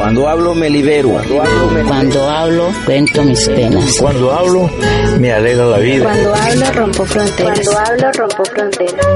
[0.00, 1.20] Cuando hablo me libero.
[1.86, 3.96] Cuando hablo, cuento mis penas.
[4.00, 4.70] Cuando hablo
[5.18, 6.04] me alegra la vida.
[6.04, 7.60] Cuando hablo rompo fronteras.
[7.68, 9.06] Cuando hablo rompo fronteras.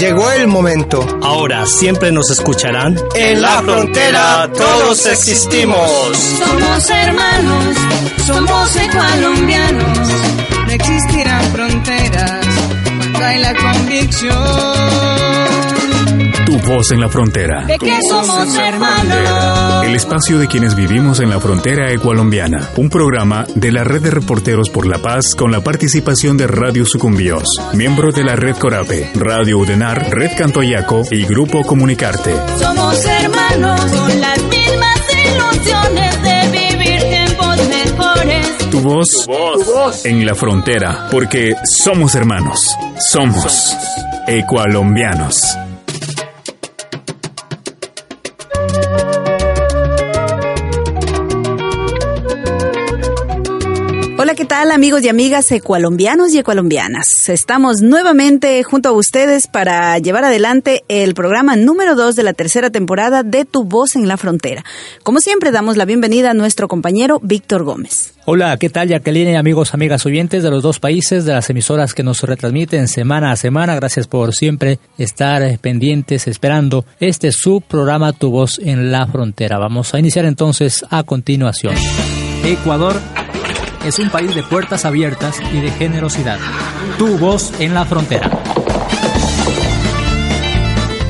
[0.00, 1.06] Llegó el momento.
[1.22, 2.98] Ahora siempre nos escucharán.
[3.14, 5.90] En la frontera todos existimos.
[6.16, 7.76] Somos hermanos,
[8.26, 10.08] somos colombianos.
[10.66, 12.46] No existirán fronteras
[13.12, 15.45] cuando hay la convicción
[16.60, 17.64] tu voz en la frontera.
[17.66, 19.84] ¿De qué somos hermanos?
[19.84, 22.70] El espacio de quienes vivimos en la frontera ecualombiana.
[22.76, 26.84] Un programa de la Red de Reporteros por la Paz con la participación de Radio
[26.84, 27.44] Sucumbíos,
[27.74, 32.34] miembro de la Red Corape, Radio Udenar, Red Cantoyaco y Grupo Comunicarte.
[32.58, 38.70] Somos hermanos con las mismas ilusiones de vivir tiempos mejores.
[38.70, 40.04] Tu voz, tu voz.
[40.04, 42.66] en la frontera, porque somos hermanos.
[42.98, 43.74] Somos
[44.26, 45.56] ecualombianos.
[54.36, 57.30] ¿Qué tal amigos y amigas ecualombianos y ecualombianas?
[57.30, 62.68] Estamos nuevamente junto a ustedes para llevar adelante el programa número 2 de la tercera
[62.68, 64.62] temporada de Tu Voz en la Frontera.
[65.02, 68.12] Como siempre, damos la bienvenida a nuestro compañero Víctor Gómez.
[68.26, 72.02] Hola, ¿qué tal Jacqueline, amigos, amigas oyentes de los dos países, de las emisoras que
[72.02, 73.74] nos retransmiten semana a semana?
[73.74, 79.58] Gracias por siempre estar pendientes, esperando este su programa Tu Voz en la Frontera.
[79.58, 81.74] Vamos a iniciar entonces a continuación.
[82.44, 83.00] Ecuador
[83.86, 86.38] es un país de puertas abiertas y de generosidad.
[86.98, 88.42] Tu voz en la frontera.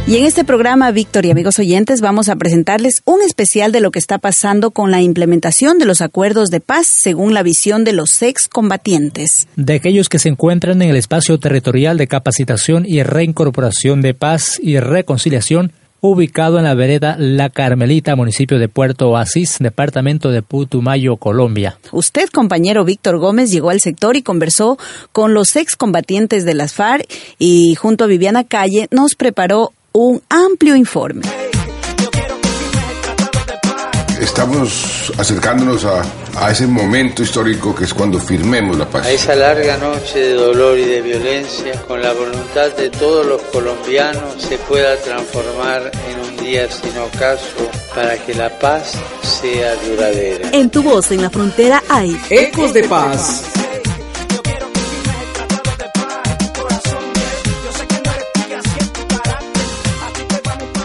[0.08, 3.90] Y en este programa, Víctor y amigos oyentes, vamos a presentarles un especial de lo
[3.90, 7.92] que está pasando con la implementación de los acuerdos de paz según la visión de
[7.92, 9.48] los excombatientes.
[9.56, 14.60] De aquellos que se encuentran en el espacio territorial de capacitación y reincorporación de paz
[14.62, 21.16] y reconciliación ubicado en la vereda La Carmelita, municipio de Puerto Oasis, departamento de Putumayo,
[21.16, 21.78] Colombia.
[21.92, 24.78] Usted, compañero Víctor Gómez, llegó al sector y conversó
[25.12, 27.06] con los excombatientes de las FARC
[27.38, 31.22] y junto a Viviana Calle nos preparó un amplio informe
[34.20, 36.02] estamos acercándonos a,
[36.36, 39.06] a, ese momento histórico que es cuando firmemos la paz.
[39.06, 43.40] A esa larga noche de dolor y de violencia, con la voluntad de todos los
[43.42, 50.50] colombianos, se pueda transformar en un día sin ocaso para que la paz sea duradera.
[50.52, 53.65] En tu voz en la frontera hay ecos de paz.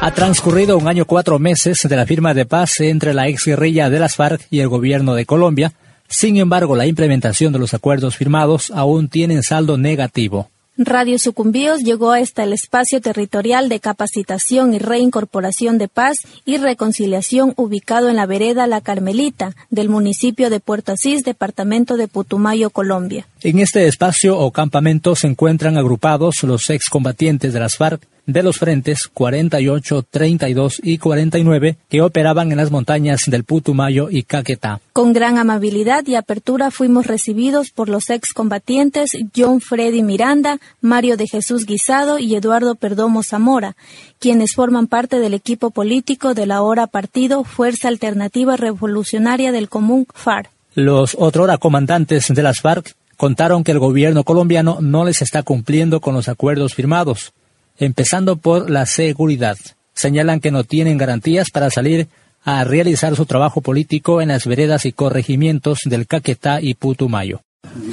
[0.04, 3.92] Ha transcurrido un año cuatro meses de la firma de paz entre la ex guerrilla
[3.92, 5.74] de las FARC y el gobierno de Colombia.
[6.08, 10.50] Sin embargo, la implementación de los acuerdos firmados aún tiene saldo negativo.
[10.76, 17.54] Radio Sucumbíos llegó hasta el espacio territorial de capacitación y reincorporación de paz y reconciliación
[17.56, 23.28] ubicado en la vereda La Carmelita del municipio de Puerto Asís, departamento de Putumayo, Colombia.
[23.42, 28.02] En este espacio o campamento se encuentran agrupados los excombatientes de las FARC,
[28.32, 34.24] de los frentes 48, 32 y 49 que operaban en las montañas del Putumayo y
[34.24, 34.80] Caquetá.
[34.94, 41.28] Con gran amabilidad y apertura fuimos recibidos por los excombatientes John Freddy Miranda, Mario de
[41.28, 43.76] Jesús Guisado y Eduardo Perdomo Zamora,
[44.20, 50.08] quienes forman parte del equipo político de la ahora partido Fuerza Alternativa Revolucionaria del Común
[50.14, 50.50] FARC.
[50.74, 56.00] Los otrora comandantes de las FARC contaron que el gobierno colombiano no les está cumpliendo
[56.02, 57.34] con los acuerdos firmados
[57.82, 59.58] empezando por la seguridad.
[59.94, 62.08] Señalan que no tienen garantías para salir
[62.44, 67.42] a realizar su trabajo político en las veredas y corregimientos del Caquetá y Putumayo.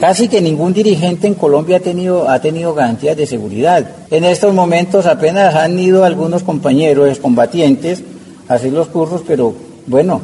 [0.00, 3.86] Casi que ningún dirigente en Colombia ha tenido, ha tenido garantías de seguridad.
[4.10, 8.02] En estos momentos apenas han ido algunos compañeros combatientes
[8.48, 9.54] a hacer los cursos, pero
[9.86, 10.20] bueno,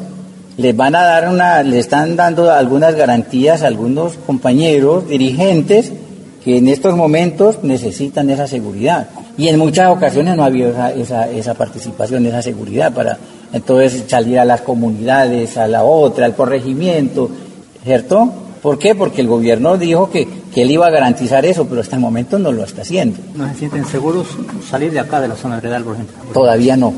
[0.56, 5.92] les van a dar una, le están dando algunas garantías a algunos compañeros dirigentes
[6.44, 9.08] que en estos momentos necesitan esa seguridad.
[9.36, 13.18] Y en muchas ocasiones no ha habido esa, esa, participación, esa seguridad para
[13.52, 17.28] entonces salir a las comunidades, a la otra, al corregimiento,
[17.84, 18.32] ¿cierto?
[18.62, 18.94] ¿Por qué?
[18.94, 22.38] Porque el gobierno dijo que, que él iba a garantizar eso, pero hasta el momento
[22.38, 23.18] no lo está haciendo.
[23.34, 24.26] ¿No se sienten seguros
[24.70, 26.16] salir de acá, de la zona Redal, por ejemplo?
[26.32, 26.94] Todavía no,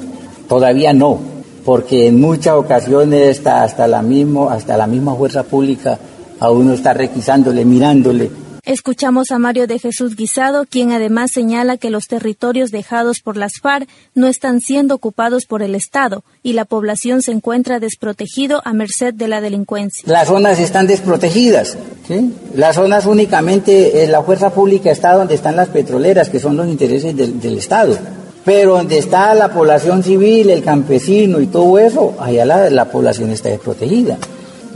[0.46, 1.18] todavía no,
[1.64, 5.98] porque en muchas ocasiones hasta, hasta, la, mismo, hasta la misma fuerza pública
[6.38, 8.30] a uno está requisándole, mirándole,
[8.66, 13.60] Escuchamos a Mario de Jesús Guisado, quien además señala que los territorios dejados por las
[13.62, 18.72] FARC no están siendo ocupados por el Estado y la población se encuentra desprotegido a
[18.72, 20.02] merced de la delincuencia.
[20.06, 21.78] Las zonas están desprotegidas.
[22.08, 22.34] ¿sí?
[22.56, 27.16] Las zonas únicamente, la fuerza pública está donde están las petroleras, que son los intereses
[27.16, 27.96] del, del Estado.
[28.44, 33.30] Pero donde está la población civil, el campesino y todo eso, allá la, la población
[33.30, 34.18] está desprotegida.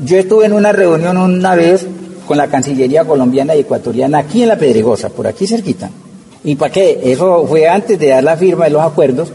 [0.05, 1.85] Yo estuve en una reunión una vez
[2.31, 5.91] con la Cancillería colombiana y ecuatoriana aquí en La Pedregosa, por aquí cerquita.
[6.45, 7.01] ¿Y para qué?
[7.03, 9.33] Eso fue antes de dar la firma de los acuerdos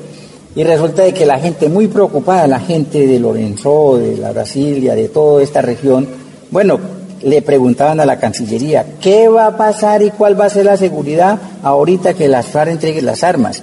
[0.55, 4.95] y resulta de que la gente muy preocupada, la gente de Lorenzo, de la Brasilia,
[4.95, 6.07] de toda esta región,
[6.51, 6.79] bueno,
[7.21, 10.77] le preguntaban a la Cancillería, ¿qué va a pasar y cuál va a ser la
[10.77, 13.61] seguridad ahorita que las FARC entreguen las armas?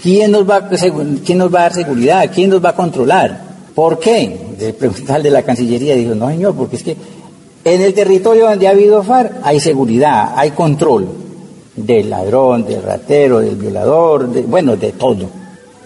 [0.00, 2.30] ¿Quién nos, va, ¿Quién nos va a dar seguridad?
[2.32, 3.40] ¿Quién nos va a controlar?
[3.74, 4.38] ¿Por qué?
[4.56, 6.96] Le preguntaban de la Cancillería dijo, no señor, porque es que
[7.64, 11.08] en el territorio donde ha habido FARC hay seguridad, hay control
[11.76, 15.28] del ladrón, del ratero, del violador, de, bueno, de todo.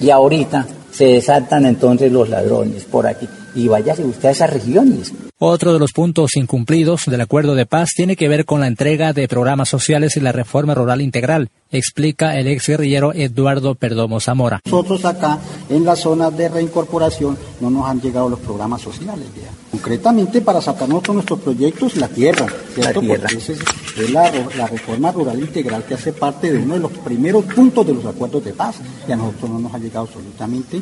[0.01, 3.29] Y ahorita se desatan entonces los ladrones por aquí.
[3.55, 5.13] Y váyase usted a esas regiones.
[5.45, 9.13] Otro de los puntos incumplidos del acuerdo de paz tiene que ver con la entrega
[9.13, 14.61] de programas sociales y la reforma rural integral, explica el ex guerrillero Eduardo Perdomo Zamora.
[14.65, 19.27] Nosotros acá en la zona de reincorporación no nos han llegado los programas sociales.
[19.35, 19.51] Ya.
[19.73, 22.47] Concretamente para sacarnos todos nuestros proyectos la tierra,
[22.77, 23.29] La tierra.
[23.37, 27.85] es, la, la, reforma rural integral que hace parte de uno de los primeros puntos
[27.85, 28.77] de los acuerdos de paz
[29.09, 30.81] y a nosotros no nos ha llegado absolutamente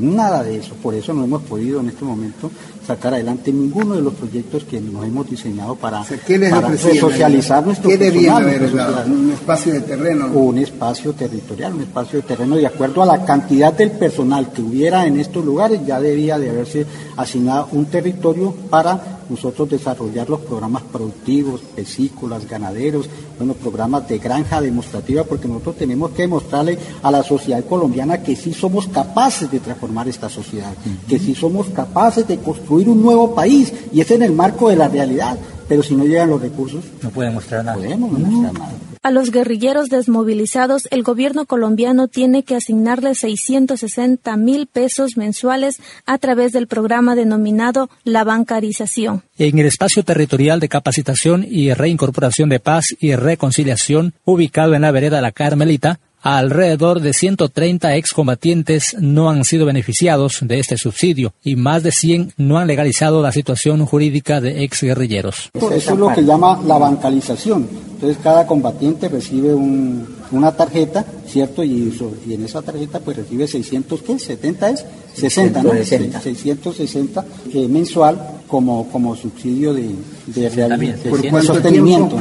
[0.00, 2.50] Nada de eso, por eso no hemos podido en este momento
[2.86, 6.02] sacar adelante ninguno de los proyectos que nos hemos diseñado para,
[6.50, 8.62] para socializar nuestro ¿Qué debía haber
[9.06, 10.26] ¿Un espacio de terreno?
[10.32, 14.62] Un espacio territorial, un espacio de terreno de acuerdo a la cantidad del personal que
[14.62, 16.86] hubiera en estos lugares, ya debía de haberse
[17.16, 24.60] asignado un territorio para nosotros desarrollar los programas productivos, pesícolas, ganaderos, bueno, programas de granja
[24.60, 29.60] demostrativa, porque nosotros tenemos que demostrarle a la sociedad colombiana que sí somos capaces de
[29.60, 30.72] transformar esta sociedad,
[31.08, 34.76] que sí somos capaces de construir un nuevo país, y es en el marco de
[34.76, 35.38] la realidad.
[35.68, 37.76] Pero si no llegan los recursos, no pueden mostrar nada.
[37.76, 38.89] Podemos no mostrar nada.
[39.02, 46.18] A los guerrilleros desmovilizados, el gobierno colombiano tiene que asignarles 660 mil pesos mensuales a
[46.18, 49.22] través del programa denominado la bancarización.
[49.38, 54.90] En el espacio territorial de capacitación y reincorporación de paz y reconciliación, ubicado en la
[54.90, 61.56] vereda La Carmelita, Alrededor de 130 excombatientes no han sido beneficiados de este subsidio y
[61.56, 65.50] más de 100 no han legalizado la situación jurídica de exguerrilleros.
[65.54, 67.66] Eso es lo que llama la bancalización.
[67.94, 71.64] Entonces cada combatiente recibe una tarjeta, ¿cierto?
[71.64, 71.92] Y,
[72.26, 74.12] y, en esa tarjeta pues recibe 600, ¿qué?
[74.14, 74.84] ¿70 es?
[75.14, 75.72] 60, ¿no?
[75.72, 79.94] 660 eh, mensual como, como subsidio de,
[80.26, 82.16] de, de sostenimiento.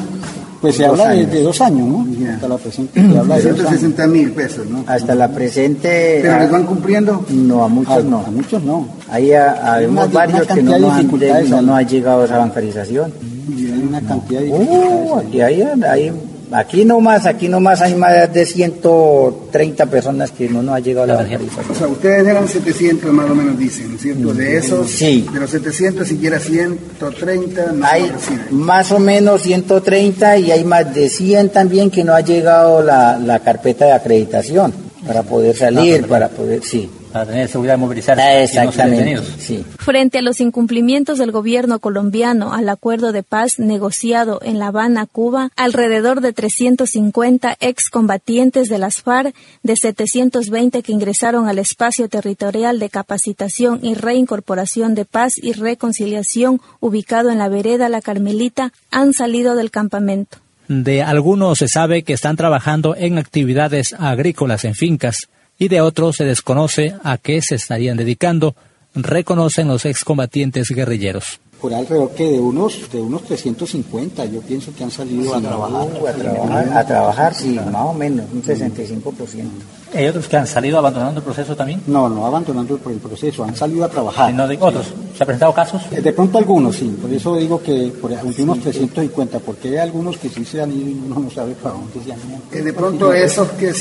[0.61, 2.05] Pues se habla de, dos años, ¿no?
[2.33, 4.83] Hasta la presente se habla de 160 mil pesos, ¿no?
[4.87, 6.19] Hasta la presente...
[6.21, 7.25] ¿Pero les van cumpliendo?
[7.29, 8.19] No, a muchos no.
[8.19, 8.87] A muchos no.
[9.09, 11.09] Hay habemos varios que no, no, han,
[11.49, 13.13] no, no ha llegado a esa bancarización.
[13.55, 15.09] Y hay una cantidad de dificultades.
[15.09, 16.11] Uh, aquí hay, hay
[16.51, 21.15] Aquí nomás, aquí nomás hay más de 130 personas que no nos ha llegado la
[21.15, 21.71] bancarización.
[21.71, 24.33] O sea, ustedes eran 700 más o menos dicen, ¿cierto?
[24.33, 25.27] De esos, sí.
[25.31, 28.11] de los 700 siquiera 130 no Hay
[28.51, 33.19] más o menos 130 y hay más de 100 también que no ha llegado la,
[33.19, 34.73] la carpeta de acreditación
[35.05, 39.63] para poder salir, ah, para poder, sí para tener seguridad de movilizarse Exactamente, no sí.
[39.77, 45.05] Frente a los incumplimientos del gobierno colombiano al acuerdo de paz negociado en La Habana,
[45.05, 49.33] Cuba, alrededor de 350 excombatientes de las FARC,
[49.63, 56.61] de 720 que ingresaron al espacio territorial de capacitación y reincorporación de paz y reconciliación
[56.79, 60.37] ubicado en la vereda La Carmelita, han salido del campamento.
[60.67, 65.27] De algunos se sabe que están trabajando en actividades agrícolas en fincas
[65.59, 68.55] y de otros se desconoce a qué se estarían dedicando,
[68.95, 71.39] reconocen los excombatientes guerrilleros.
[71.61, 75.87] Por alrededor que de unos de unos 350, yo pienso que han salido a trabajar.
[76.07, 79.43] a trabajar, a trabajar, sí, más o menos, un 65%.
[79.93, 81.81] ¿Hay otros que han salido abandonando el proceso también?
[81.87, 84.33] No, no abandonando el, proceso, han salido a trabajar.
[84.33, 84.87] ¿No de otros?
[85.15, 85.81] ¿Se han presentado casos?
[85.91, 86.95] Eh, de pronto algunos, sí.
[87.01, 90.89] Por eso digo que por unos 350, porque hay algunos que sí se han ido
[90.89, 92.41] y uno no sabe para dónde se han ido.
[92.51, 93.73] Que de pronto esos que,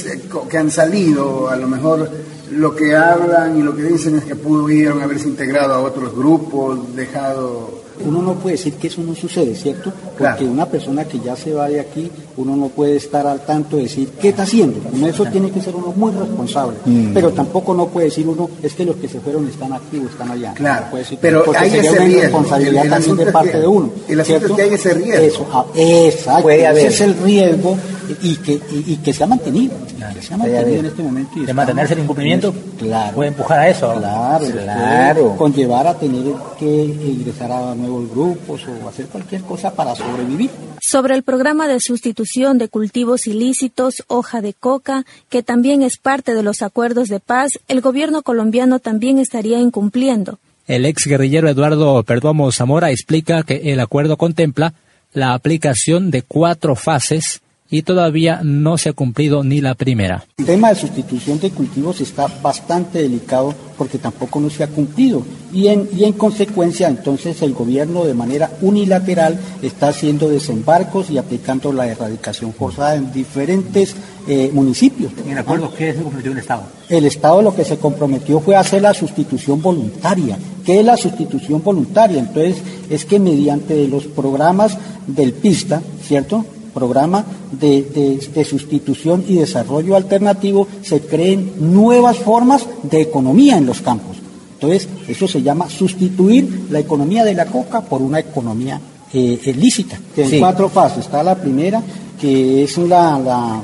[0.49, 2.11] que han salido, a lo mejor
[2.51, 6.95] lo que hablan y lo que dicen es que pudieron haberse integrado a otros grupos,
[6.97, 9.93] dejado uno no puede decir que eso no sucede, ¿cierto?
[10.19, 13.77] Porque una persona que ya se va de aquí, uno no puede estar al tanto
[13.77, 14.81] de decir qué está haciendo.
[15.07, 16.77] eso tiene que ser uno muy responsable.
[16.85, 17.13] Mm.
[17.13, 20.31] Pero tampoco no puede decir uno, es que los que se fueron están activos, están
[20.31, 20.53] allá.
[20.55, 20.87] Claro,
[21.21, 22.23] pero hay ese riesgo.
[22.23, 23.91] responsabilidad también de parte de uno.
[24.09, 25.19] El asunto es que hay ese riesgo.
[25.19, 26.51] Eso, ah, exacto.
[26.51, 27.77] Ese es el riesgo
[28.23, 29.75] y que, y, que se ha mantenido.
[30.15, 31.41] Que se ha mantenido en este momento.
[31.41, 33.15] de mantenerse el incumplimiento, claro.
[33.15, 33.95] puede empujar a eso.
[33.95, 35.37] Claro, claro.
[35.37, 36.25] Conllevar a tener
[36.59, 40.51] que ingresar a nuevos grupos o hacer cualquier cosa para sobrevivir.
[40.81, 45.99] Sobre el programa de sustitución sustitución de cultivos ilícitos, hoja de coca, que también es
[45.99, 50.39] parte de los acuerdos de paz, el gobierno colombiano también estaría incumpliendo.
[50.67, 54.73] El ex guerrillero Eduardo Perdomo Zamora explica que el acuerdo contempla
[55.13, 60.25] la aplicación de cuatro fases y todavía no se ha cumplido ni la primera.
[60.39, 65.23] El tema de sustitución de cultivos está bastante delicado porque tampoco no se ha cumplido
[65.53, 71.19] y en, y en consecuencia entonces el gobierno de manera unilateral está haciendo desembarcos y
[71.19, 73.95] aplicando la erradicación forzada en diferentes
[74.27, 75.13] eh, municipios.
[75.25, 76.63] ¿En el acuerdo qué se comprometió el Estado?
[76.89, 80.39] El Estado lo que se comprometió fue hacer la sustitución voluntaria.
[80.65, 82.19] ¿Qué es la sustitución voluntaria?
[82.19, 82.57] Entonces
[82.91, 86.45] es que mediante los programas del PISTA, ¿cierto?
[86.73, 94.17] Programa de, sustitución y desarrollo alternativo se creen nuevas formas de economía en los campos.
[94.55, 98.81] Entonces, eso se llama sustituir la economía de la coca por una economía
[99.13, 99.99] eh, lícita.
[100.17, 101.05] En cuatro fases.
[101.05, 101.83] Está la primera,
[102.21, 103.61] que es la,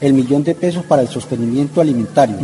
[0.00, 2.36] el millón de pesos para el sostenimiento alimentario.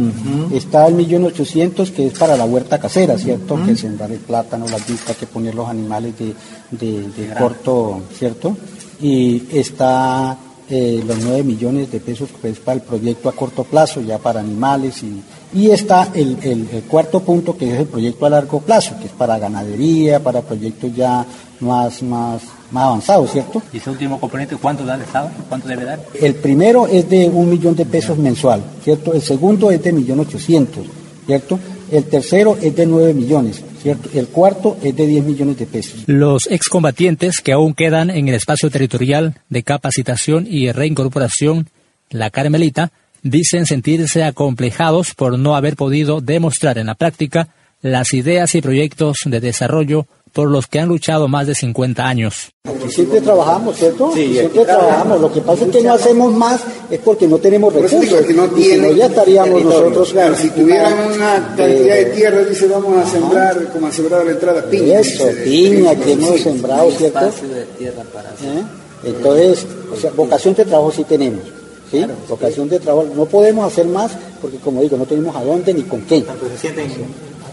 [0.53, 3.59] Está el millón ochocientos que es para la huerta casera, ¿cierto?
[3.67, 6.35] Que sembrar el plátano, las vistas, que poner los animales de,
[6.71, 8.57] de corto, ¿cierto?
[9.01, 10.37] Y está
[10.71, 14.41] eh, los 9 millones de pesos pues, para el proyecto a corto plazo, ya para
[14.41, 15.23] animales, y,
[15.55, 19.13] y está el, el, cuarto punto que es el proyecto a largo plazo, que es
[19.13, 21.25] para ganadería, para proyectos ya
[21.61, 23.63] más, más, más avanzados, ¿cierto?
[23.73, 25.31] ¿Y ese último componente cuánto da el Estado?
[25.49, 26.01] ¿Cuánto debe dar?
[26.21, 29.15] El primero es de un millón de pesos mensual, ¿cierto?
[29.15, 30.85] El segundo es de millón ochocientos,
[31.25, 31.59] ¿cierto?
[31.91, 36.05] El tercero es de 9 millones el cuarto es de 10 millones de pesos.
[36.07, 41.69] Los excombatientes que aún quedan en el espacio territorial de capacitación y reincorporación,
[42.11, 42.93] la Carmelita,
[43.23, 47.49] dicen sentirse acomplejados por no haber podido demostrar en la práctica
[47.81, 52.51] las ideas y proyectos de desarrollo por los que han luchado más de 50 años.
[52.89, 54.13] siempre trabajamos, ¿cierto?
[54.15, 55.21] Sí, siempre trabajamos.
[55.21, 58.27] Lo que pasa es que no hacemos más es porque no tenemos recursos.
[58.27, 60.13] Que no tienen ya estaríamos nosotros.
[60.13, 64.33] Claro, si tuvieran una cantidad de tierra, dice, vamos a sembrar, como ha sembrado la
[64.33, 65.01] entrada, piña.
[65.01, 67.25] Eso, piña que hemos sembrado, ¿cierto?
[67.27, 68.65] De tierra para ¿Eh?
[69.05, 71.43] Entonces, o sea, vocación de trabajo sí tenemos.
[71.91, 72.05] ¿sí?
[72.29, 73.09] vocación de trabajo.
[73.15, 76.25] No podemos hacer más porque, como digo, no tenemos a dónde ni con qué.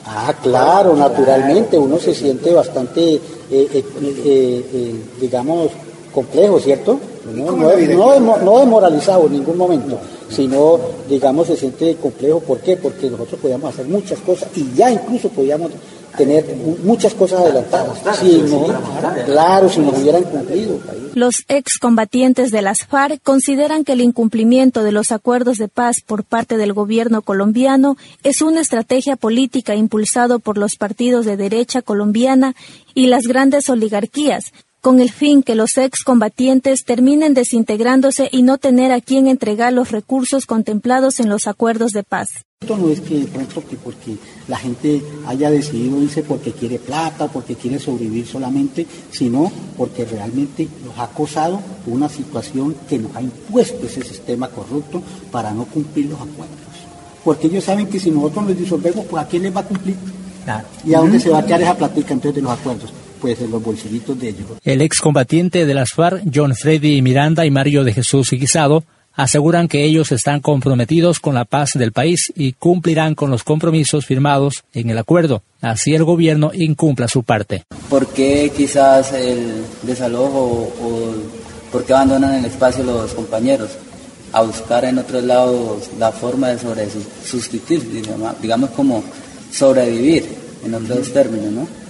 [0.07, 3.83] Ah, claro, naturalmente, uno se siente bastante, eh, eh,
[4.23, 5.71] eh, digamos,
[6.13, 6.99] complejo, ¿cierto?
[7.33, 9.97] No, no, no, desmoralizado en ningún momento,
[10.29, 12.39] sino, digamos, se siente complejo.
[12.39, 12.77] ¿Por qué?
[12.77, 15.71] Porque nosotros podíamos hacer muchas cosas y ya incluso podíamos
[16.15, 16.45] tener
[16.83, 17.99] muchas cosas adelantadas.
[21.13, 26.23] Los excombatientes de las FARC consideran que el incumplimiento de los acuerdos de paz por
[26.23, 32.55] parte del gobierno colombiano es una estrategia política impulsado por los partidos de derecha colombiana
[32.93, 34.51] y las grandes oligarquías,
[34.85, 39.89] con el fin que los excombatientes terminen desintegrándose y no tener a quien entregar los
[39.89, 42.45] recursos contemplados en los acuerdos de paz.
[42.61, 43.27] Esto no es que
[43.83, 44.15] porque
[44.47, 50.05] la gente haya decidido irse porque quiere plata o porque quiere sobrevivir solamente, sino porque
[50.05, 55.01] realmente nos ha acosado una situación que nos ha impuesto ese sistema corrupto
[55.31, 56.59] para no cumplir los acuerdos.
[57.23, 59.95] Porque ellos saben que si nosotros nos disolvemos, pues a quién les va a cumplir.
[60.85, 62.93] ¿Y a dónde se va a quedar esa platica entonces de los acuerdos?
[63.19, 64.47] Pues en los bolsillitos de ellos.
[64.63, 68.83] El excombatiente de las FARC, John Freddy Miranda y Mario de Jesús Guisado,
[69.15, 74.05] aseguran que ellos están comprometidos con la paz del país y cumplirán con los compromisos
[74.05, 75.41] firmados en el acuerdo.
[75.61, 77.63] Así el gobierno incumpla su parte.
[77.89, 81.13] ¿Por qué quizás el desalojo o
[81.71, 83.71] por qué abandonan el espacio los compañeros?
[84.33, 86.87] A buscar en otros lados la forma de sobre
[87.23, 88.03] sustituir,
[88.41, 89.01] digamos como
[89.49, 90.25] sobrevivir
[90.65, 91.84] en otros términos, ¿no?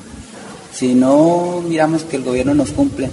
[0.76, 3.10] Si no miramos que el gobierno nos cumple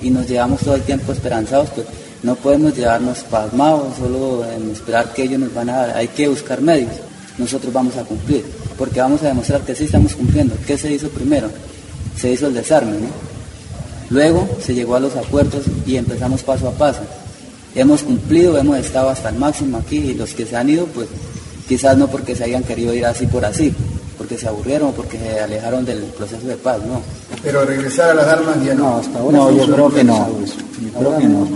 [0.00, 1.86] y nos llevamos todo el tiempo esperanzados, pues
[2.22, 5.96] no podemos llevarnos pasmados solo en esperar que ellos nos van a dar.
[5.96, 6.92] Hay que buscar medios.
[7.36, 8.44] Nosotros vamos a cumplir,
[8.78, 10.54] porque vamos a demostrar que sí estamos cumpliendo.
[10.66, 11.50] ¿Qué se hizo primero?
[12.16, 13.08] Se hizo el desarme, ¿no?
[14.08, 17.00] Luego se llegó a los acuerdos y empezamos paso a paso.
[17.74, 21.08] Hemos cumplido, hemos estado hasta el máximo aquí y los que se han ido, pues
[21.68, 23.72] quizás no porque se hayan querido ir así por así,
[24.16, 27.00] porque se aburrieron o porque se alejaron del proceso de paz, no.
[27.42, 28.96] Pero regresar a las armas ya no.
[28.96, 30.28] hasta ahora no, yo creo que no.
[30.80, 31.48] Yo creo que no.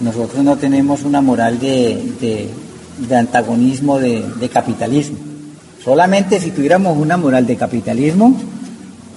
[0.00, 2.48] Nosotros no tenemos una moral de,
[2.98, 5.18] de, antagonismo de, de, capitalismo.
[5.84, 8.34] Solamente si tuviéramos una moral de capitalismo,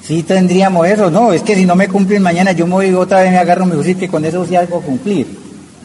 [0.01, 1.09] sí tendríamos eso.
[1.09, 3.65] No, es que si no me cumplen mañana, yo me voy otra vez me agarro
[3.65, 5.27] mi fusil que con eso sí algo cumplir.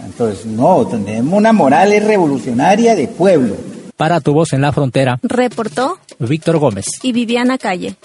[0.05, 3.55] Entonces, no, tenemos una moral revolucionaria de pueblo
[3.99, 7.97] para Tu Voz en la Frontera, reportó Víctor Gómez y Viviana Calle.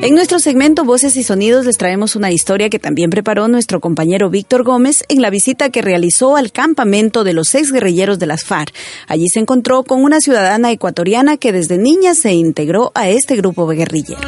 [0.00, 4.30] En nuestro segmento Voces y Sonidos les traemos una historia que también preparó nuestro compañero
[4.30, 8.44] Víctor Gómez en la visita que realizó al campamento de los ex guerrilleros de las
[8.44, 8.74] FARC.
[9.08, 13.68] Allí se encontró con una ciudadana ecuatoriana que desde niña se integró a este grupo
[13.68, 14.24] de guerrilleros.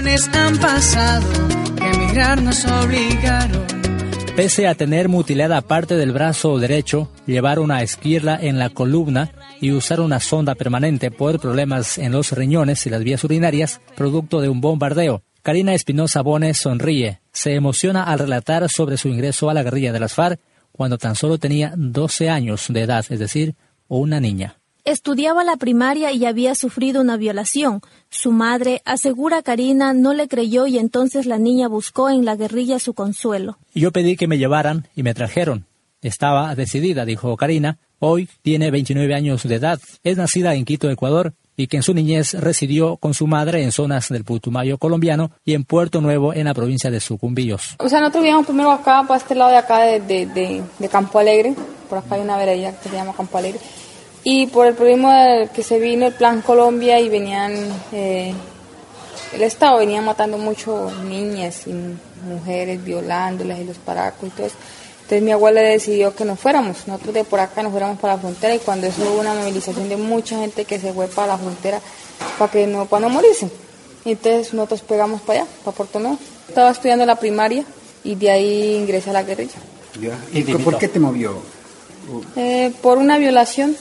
[4.36, 9.70] Pese a tener mutilada parte del brazo derecho, llevar una esquirla en la columna y
[9.70, 14.48] usar una sonda permanente por problemas en los riñones y las vías urinarias, producto de
[14.48, 19.62] un bombardeo, Karina Espinosa Bones sonríe, se emociona al relatar sobre su ingreso a la
[19.62, 20.40] guerrilla de las FARC
[20.72, 23.54] cuando tan solo tenía 12 años de edad, es decir,
[23.86, 24.56] una niña.
[24.84, 27.80] Estudiaba la primaria y había sufrido una violación.
[28.10, 32.78] Su madre, asegura Karina, no le creyó y entonces la niña buscó en la guerrilla
[32.78, 33.56] su consuelo.
[33.74, 35.64] Yo pedí que me llevaran y me trajeron.
[36.02, 37.78] Estaba decidida, dijo Karina.
[37.98, 39.80] Hoy tiene 29 años de edad.
[40.02, 43.72] Es nacida en Quito, Ecuador, y que en su niñez residió con su madre en
[43.72, 47.76] zonas del Putumayo colombiano y en Puerto Nuevo en la provincia de Sucumbíos.
[47.78, 51.18] O sea, nosotros vivíamos primero acá, para este lado de acá de, de, de, Campo
[51.18, 51.54] Alegre,
[51.88, 53.60] por acá hay una vereda que se llama Campo Alegre,
[54.24, 57.54] y por el problema que se vino el Plan Colombia y venían,
[57.92, 58.32] eh,
[59.34, 61.74] el Estado venía matando mucho niñas y
[62.26, 64.56] mujeres, violándolas y los paracos y todo eso.
[65.02, 68.20] Entonces mi abuela decidió que nos fuéramos, nosotros de por acá nos fuéramos para la
[68.20, 71.38] frontera y cuando eso hubo una movilización de mucha gente que se fue para la
[71.38, 71.80] frontera
[72.38, 73.50] para que no, para no morirse.
[74.06, 76.18] Y entonces nosotros pegamos para allá, para Puerto Nuevo.
[76.48, 77.64] Estaba estudiando la primaria
[78.02, 79.56] y de ahí ingresé a la guerrilla.
[80.32, 81.34] ¿Y por qué te movió?
[82.36, 83.76] Eh, por una violación.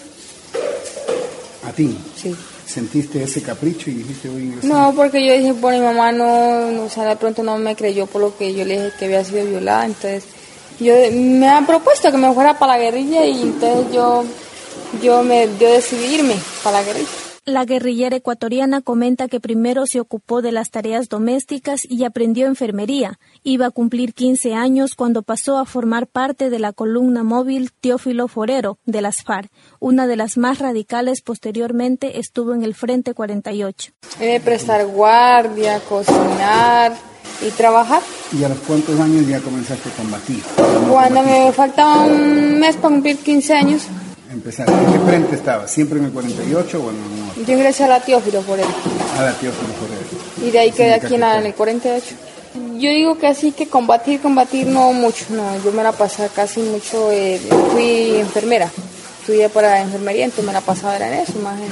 [1.67, 1.97] ¿A ti?
[2.15, 2.35] Sí.
[2.65, 4.69] ¿Sentiste ese capricho y dijiste voy a ingresar?
[4.69, 7.75] No, porque yo dije, bueno, mi mamá no, no, o sea, de pronto no me
[7.75, 10.23] creyó por lo que yo le dije que había sido violada, entonces
[10.79, 14.23] yo me han propuesto que me fuera para la guerrilla y entonces yo,
[15.01, 17.22] yo, me, yo decidí irme para la guerrilla.
[17.45, 23.19] La guerrillera ecuatoriana comenta que primero se ocupó de las tareas domésticas y aprendió enfermería.
[23.43, 28.29] Iba a cumplir 15 años cuando pasó a formar parte de la columna móvil Teófilo
[28.29, 29.51] Forero de las FARC.
[29.81, 33.91] Una de las más radicales posteriormente estuvo en el Frente 48.
[34.21, 36.93] Eh, prestar guardia, cocinar,
[37.45, 38.01] y trabajar.
[38.31, 40.41] ¿Y a los cuántos años ya comenzaste a combatir?
[40.89, 43.87] Cuando me faltaba un mes para cumplir 15 años.
[44.33, 44.67] Empezar.
[44.67, 45.67] ¿En qué frente estaba?
[45.67, 46.95] ¿Siempre en el 48 o en
[47.39, 48.65] el Yo ingresé a la Teófilo por él.
[49.17, 50.47] A la Teófilo por él.
[50.47, 52.15] Y de ahí quedé aquí en, el 48.
[52.79, 56.59] Yo digo que así que combatir, combatir no mucho, no, yo me la pasé casi
[56.61, 57.39] mucho, eh,
[57.71, 58.69] fui enfermera,
[59.19, 61.69] estudié para enfermería, entonces me la pasaba en eso, más en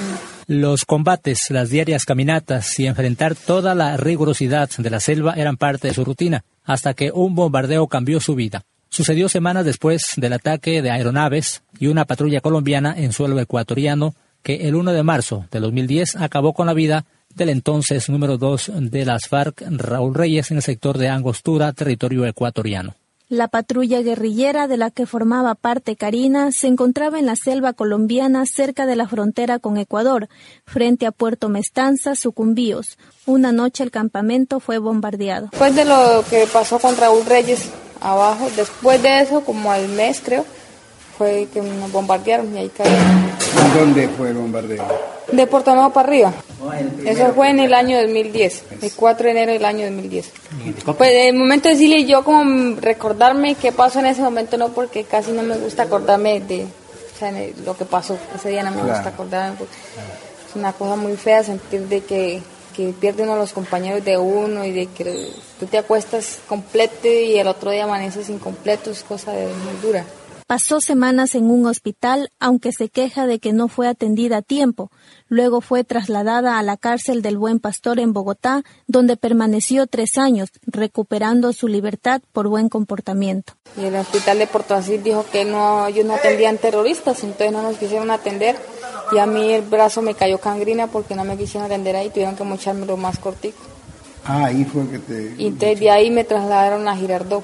[0.51, 5.87] los combates, las diarias caminatas y enfrentar toda la rigurosidad de la selva eran parte
[5.87, 8.63] de su rutina, hasta que un bombardeo cambió su vida.
[8.93, 14.67] Sucedió semanas después del ataque de aeronaves y una patrulla colombiana en suelo ecuatoriano que
[14.67, 19.05] el 1 de marzo de 2010 acabó con la vida del entonces número 2 de
[19.05, 22.93] las FARC, Raúl Reyes, en el sector de Angostura, territorio ecuatoriano.
[23.29, 28.45] La patrulla guerrillera de la que formaba parte Karina se encontraba en la selva colombiana
[28.45, 30.27] cerca de la frontera con Ecuador,
[30.65, 32.97] frente a Puerto Mestanza, Sucumbíos.
[33.25, 35.47] Una noche el campamento fue bombardeado.
[35.51, 40.21] Después de lo que pasó con Raúl Reyes abajo, después de eso, como al mes
[40.23, 40.45] creo,
[41.17, 42.99] fue que nos bombardearon y ahí caímos.
[43.77, 44.83] ¿Dónde fue el bombardeo?
[45.31, 46.33] De Puerto Nuevo para arriba.
[47.05, 50.31] Eso fue en el año 2010, el 4 de enero del año 2010.
[50.97, 55.05] Pues el momento de decirle yo como recordarme qué pasó en ese momento no porque
[55.05, 56.67] casi no me gusta acordarme de
[57.65, 59.55] lo que pasó ese día no me gusta acordarme
[60.51, 64.17] es una cosa muy fea sentir de que, que pierde uno a los compañeros de
[64.17, 65.29] uno y de que
[65.59, 70.05] tú te acuestas completo y el otro día amaneces incompleto es cosa de muy dura.
[70.51, 74.91] Pasó semanas en un hospital, aunque se queja de que no fue atendida a tiempo.
[75.29, 80.49] Luego fue trasladada a la cárcel del Buen Pastor en Bogotá, donde permaneció tres años,
[80.63, 83.53] recuperando su libertad por buen comportamiento.
[83.77, 87.61] Y el hospital de Puerto Asís dijo que no, ellos no atendían terroristas, entonces no
[87.61, 88.57] nos quisieron atender.
[89.11, 92.35] Y a mí el brazo me cayó cangrina porque no me quisieron atender ahí, tuvieron
[92.35, 93.59] que mochármelo más cortico.
[94.25, 95.35] Ah, ahí fue que te...
[95.37, 97.43] Y entonces de ahí me trasladaron a Girardot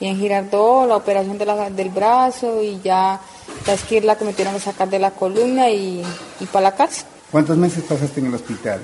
[0.00, 3.20] y en Girardot la operación de la, del brazo y ya
[3.66, 6.02] la esquirla que me tuvieron que sacar de la columna y,
[6.40, 7.06] y para la cárcel.
[7.30, 8.80] ¿Cuántos meses pasaste en el hospital?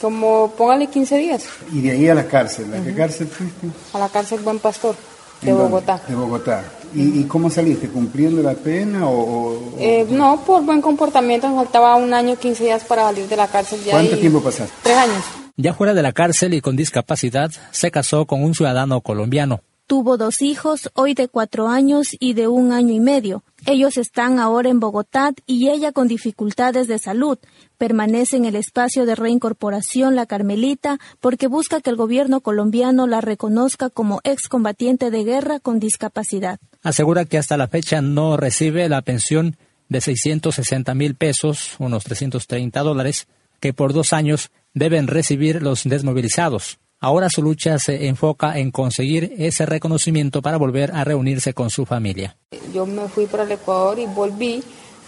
[0.00, 1.44] Como, póngale 15 días.
[1.72, 2.72] ¿Y de ahí a la cárcel?
[2.74, 3.66] ¿A qué cárcel fuiste?
[3.92, 4.94] A la cárcel Buen Pastor,
[5.42, 6.00] de Bogotá.
[6.08, 6.64] De Bogotá.
[6.94, 7.88] ¿Y, ¿Y, cómo saliste?
[7.88, 9.74] ¿Cumpliendo la pena o...?
[9.78, 11.48] Eh, no, por buen comportamiento.
[11.48, 13.80] Me faltaba un año, 15 días para salir de la cárcel.
[13.84, 14.72] Ya ¿Cuánto tiempo pasaste?
[14.82, 15.24] Tres años.
[15.56, 19.60] Ya fuera de la cárcel y con discapacidad, se casó con un ciudadano colombiano.
[19.86, 23.42] Tuvo dos hijos, hoy de cuatro años y de un año y medio.
[23.66, 27.38] Ellos están ahora en Bogotá y ella con dificultades de salud.
[27.76, 33.20] Permanece en el espacio de reincorporación La Carmelita porque busca que el gobierno colombiano la
[33.20, 36.58] reconozca como excombatiente de guerra con discapacidad.
[36.82, 39.56] Asegura que hasta la fecha no recibe la pensión
[39.88, 43.26] de 660 mil pesos, unos 330 dólares,
[43.60, 46.78] que por dos años deben recibir los desmovilizados.
[47.00, 51.86] Ahora su lucha se enfoca en conseguir ese reconocimiento para volver a reunirse con su
[51.86, 52.36] familia.
[52.74, 54.64] Yo me fui para el Ecuador y volví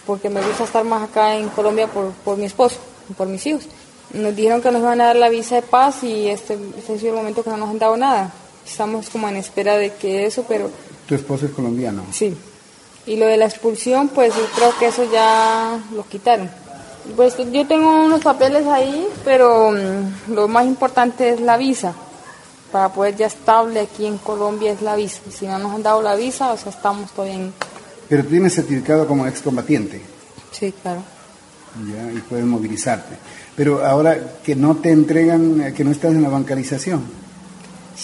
[0.07, 2.77] porque me gusta estar más acá en Colombia por, por mi esposo,
[3.17, 3.67] por mis hijos.
[4.13, 6.97] Nos dijeron que nos iban a dar la visa de paz y este, este ha
[6.97, 8.33] sido el momento que no nos han dado nada.
[8.65, 10.69] Estamos como en espera de que eso, pero...
[11.07, 12.05] ¿Tu esposo es colombiano?
[12.11, 12.33] Sí.
[13.05, 16.49] Y lo de la expulsión, pues yo creo que eso ya lo quitaron.
[17.15, 21.93] Pues yo tengo unos papeles ahí, pero mm, lo más importante es la visa.
[22.71, 25.19] Para poder ya estable aquí en Colombia es la visa.
[25.29, 27.53] Si no nos han dado la visa, o sea, estamos todavía en...
[28.07, 30.01] Pero tienes certificado como excombatiente.
[30.51, 31.01] Sí, claro.
[31.87, 33.15] Ya, y puedes movilizarte.
[33.55, 37.20] Pero ahora que no te entregan, que no estás en la bancarización.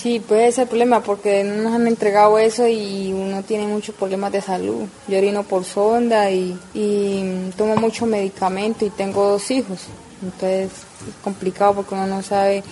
[0.01, 3.95] Sí, puede ser el problema porque no nos han entregado eso y uno tiene muchos
[3.95, 4.83] problemas de salud.
[5.07, 9.79] Yo orino por sonda y, y tomo mucho medicamento y tengo dos hijos.
[10.21, 12.63] Entonces es complicado porque uno no sabe.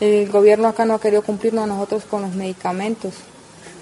[0.00, 3.14] El gobierno acá no ha querido cumplirnos a nosotros con los medicamentos.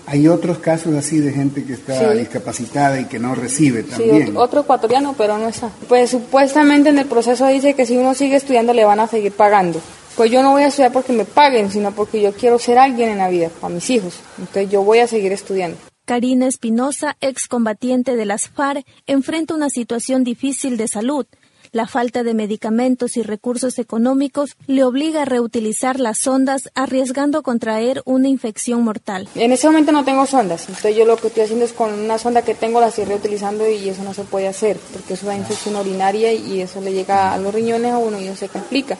[0.07, 2.19] Hay otros casos así de gente que está Sí.
[2.19, 4.23] discapacitada y que no recibe Sí, también.
[4.29, 5.71] otro, otro ecuatoriano, pero no está.
[5.89, 9.33] Pues supuestamente en el proceso dice que si uno sigue estudiando le van a seguir
[9.33, 9.81] pagando.
[10.17, 13.11] Pues yo no voy a estudiar porque me paguen, sino porque yo quiero ser alguien
[13.11, 14.21] en la vida, para mis hijos.
[14.39, 15.77] Entonces yo voy a seguir estudiando.
[16.05, 21.27] Karina Espinosa, excombatiente de las FARC, enfrenta una situación difícil de salud.
[21.73, 28.01] La falta de medicamentos y recursos económicos le obliga a reutilizar las sondas, arriesgando contraer
[28.05, 29.29] una infección mortal.
[29.35, 32.19] En ese momento no tengo sondas, entonces yo lo que estoy haciendo es con una
[32.19, 35.35] sonda que tengo la estoy reutilizando y eso no se puede hacer, porque eso da
[35.35, 38.97] infección urinaria y eso le llega a los riñones a uno y eso se complica.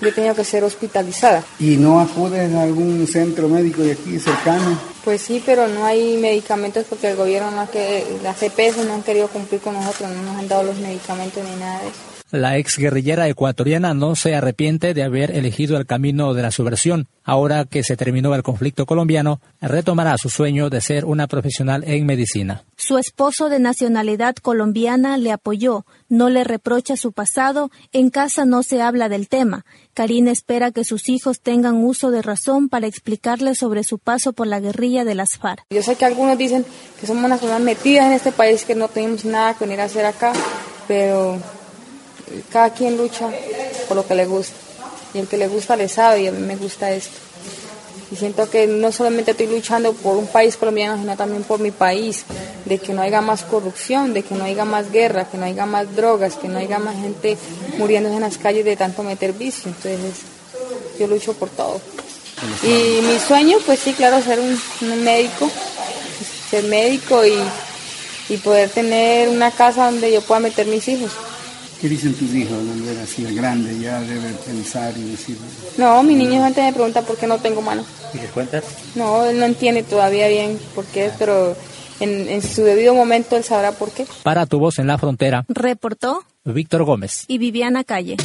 [0.00, 1.44] Yo he tenido que ser hospitalizada.
[1.58, 4.78] ¿Y no acudes a algún centro médico de aquí cercano?
[5.04, 8.94] Pues sí, pero no hay medicamentos porque el gobierno, no ha que, las CPS no
[8.94, 12.10] han querido cumplir con nosotros, no nos han dado los medicamentos ni nada de eso.
[12.32, 17.08] La exguerrillera ecuatoriana no se arrepiente de haber elegido el camino de la subversión.
[17.24, 22.06] Ahora que se terminó el conflicto colombiano, retomará su sueño de ser una profesional en
[22.06, 22.62] medicina.
[22.76, 28.62] Su esposo de nacionalidad colombiana le apoyó, no le reprocha su pasado, en casa no
[28.62, 29.64] se habla del tema.
[29.94, 34.46] Karina espera que sus hijos tengan uso de razón para explicarle sobre su paso por
[34.46, 35.64] la guerrilla de las FARC.
[35.70, 36.64] Yo sé que algunos dicen
[37.00, 39.84] que somos unas personas metidas en este país, que no tenemos nada que venir a
[39.84, 40.32] hacer acá,
[40.86, 41.38] pero
[42.50, 43.28] cada quien lucha
[43.88, 44.54] por lo que le gusta.
[45.12, 47.29] Y el que le gusta le sabe y a mí me gusta esto.
[48.10, 51.70] Y siento que no solamente estoy luchando por un país colombiano, sino también por mi
[51.70, 52.24] país,
[52.64, 55.64] de que no haya más corrupción, de que no haya más guerra, que no haya
[55.64, 57.36] más drogas, que no haya más gente
[57.78, 59.68] muriéndose en las calles de tanto meter vicio.
[59.70, 60.22] Entonces
[60.98, 61.80] yo lucho por todo.
[62.62, 65.50] Y mi sueño, pues sí, claro, ser un, un médico,
[66.50, 67.38] ser médico y,
[68.28, 71.10] y poder tener una casa donde yo pueda meter mis hijos.
[71.80, 72.58] ¿Qué dicen tus hijos?
[72.66, 75.38] Volver así de grande, ya debe pensar y decir.
[75.78, 77.84] No, mi niño antes me pregunta por qué no tengo mano.
[78.12, 78.64] ¿Y les cuentas?
[78.96, 81.56] No, él no entiende todavía bien por qué, pero
[82.00, 84.04] en, en su debido momento él sabrá por qué.
[84.22, 87.24] Para tu voz en la frontera, Reportó Víctor Gómez.
[87.28, 88.16] y Viviana Calle.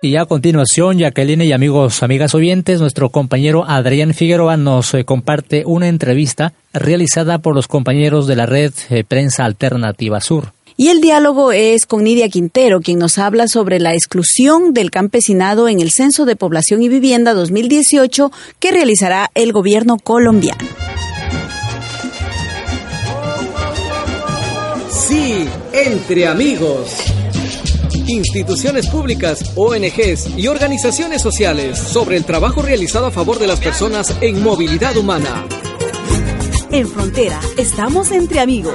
[0.00, 5.64] Y a continuación, Jacqueline y amigos, amigas oyentes, nuestro compañero Adrián Figueroa nos eh, comparte
[5.66, 10.52] una entrevista realizada por los compañeros de la red eh, Prensa Alternativa Sur.
[10.80, 15.68] Y el diálogo es con Nidia Quintero, quien nos habla sobre la exclusión del campesinado
[15.68, 20.64] en el Censo de Población y Vivienda 2018 que realizará el gobierno colombiano.
[24.88, 26.94] Sí, entre amigos.
[28.06, 34.16] Instituciones públicas, ONGs y organizaciones sociales sobre el trabajo realizado a favor de las personas
[34.20, 35.44] en movilidad humana.
[36.70, 38.74] En Frontera, estamos entre amigos.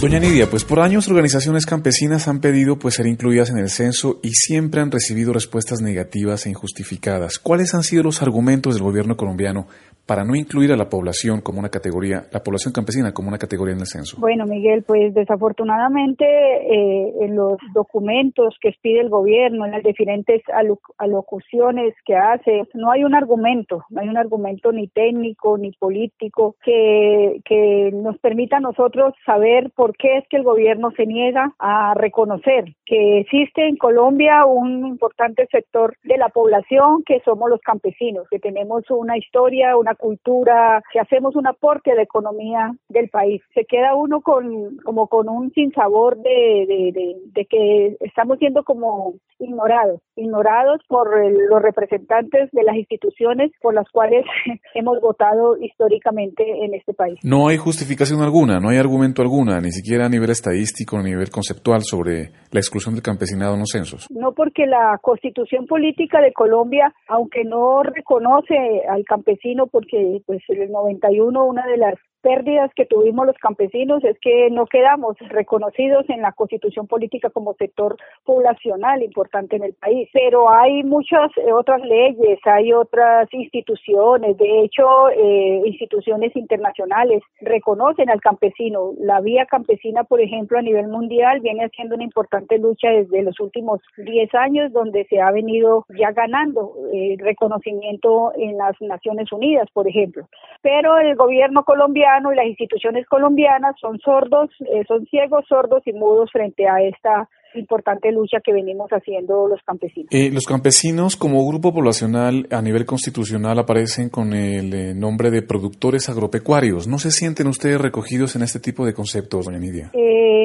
[0.00, 4.20] Doña Nidia, pues por años organizaciones campesinas han pedido pues ser incluidas en el censo
[4.22, 7.38] y siempre han recibido respuestas negativas e injustificadas.
[7.40, 9.66] ¿Cuáles han sido los argumentos del gobierno colombiano
[10.06, 13.74] para no incluir a la población como una categoría, la población campesina como una categoría
[13.74, 14.16] en el censo?
[14.18, 20.40] Bueno, Miguel, pues desafortunadamente eh, en los documentos que pide el gobierno, en las diferentes
[20.54, 25.72] alo- alocuciones que hace, no hay un argumento, no hay un argumento ni técnico ni
[25.72, 30.90] político que, que nos permita a nosotros saber por por qué es que el gobierno
[30.90, 37.20] se niega a reconocer que existe en Colombia un importante sector de la población que
[37.24, 42.02] somos los campesinos, que tenemos una historia, una cultura, que hacemos un aporte a la
[42.02, 43.40] economía del país.
[43.54, 49.14] Se queda uno con como con un sinsabor de, de, de, que estamos siendo como
[49.38, 54.26] ignorados, ignorados por los representantes de las instituciones por las cuales
[54.74, 57.18] hemos votado históricamente en este país.
[57.22, 61.30] No hay justificación alguna, no hay argumento alguna, ni siquiera a nivel estadístico, a nivel
[61.30, 64.06] conceptual sobre la exclusión del campesinado en los censos.
[64.10, 68.56] No porque la constitución política de Colombia, aunque no reconoce
[68.90, 74.02] al campesino, porque pues en el 91 una de las pérdidas que tuvimos los campesinos
[74.04, 79.74] es que no quedamos reconocidos en la constitución política como sector poblacional importante en el
[79.74, 80.08] país.
[80.12, 88.10] Pero hay muchas eh, otras leyes, hay otras instituciones, de hecho, eh, instituciones internacionales reconocen
[88.10, 88.92] al campesino.
[88.98, 93.38] La vía campesina, por ejemplo, a nivel mundial viene haciendo una importante lucha desde los
[93.40, 99.68] últimos 10 años, donde se ha venido ya ganando eh, reconocimiento en las Naciones Unidas,
[99.72, 100.28] por ejemplo.
[100.62, 105.92] Pero el gobierno colombiano y las instituciones colombianas son sordos, eh, son ciegos, sordos y
[105.92, 110.08] mudos frente a esta importante lucha que venimos haciendo los campesinos.
[110.10, 115.42] Eh, los campesinos como grupo poblacional a nivel constitucional aparecen con el eh, nombre de
[115.42, 116.86] productores agropecuarios.
[116.86, 119.90] ¿No se sienten ustedes recogidos en este tipo de conceptos, doña Nidia?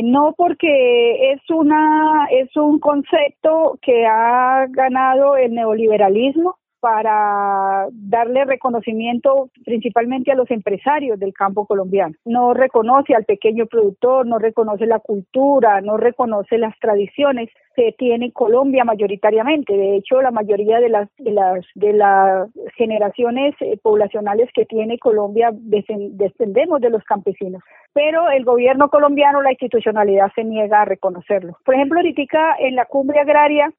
[0.05, 9.49] no, porque es una es un concepto que ha ganado el neoliberalismo para darle reconocimiento
[9.63, 12.13] principalmente a los empresarios del campo colombiano.
[12.25, 18.33] No reconoce al pequeño productor, no reconoce la cultura, no reconoce las tradiciones que tiene
[18.33, 19.77] Colombia mayoritariamente.
[19.77, 24.99] De hecho, la mayoría de las de las de las generaciones eh, poblacionales que tiene
[24.99, 27.63] Colombia descendemos de los campesinos.
[27.93, 31.57] Pero el gobierno colombiano, la institucionalidad se niega a reconocerlo.
[31.63, 33.71] Por ejemplo, ahorita en la cumbre agraria